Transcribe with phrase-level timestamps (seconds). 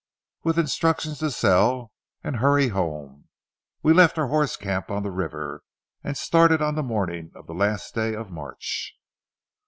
[0.43, 1.91] With instructions to sell
[2.23, 3.25] and hurry home,
[3.83, 5.61] we left our horse camp on the river,
[6.03, 8.95] and started on the morning of the last day of March.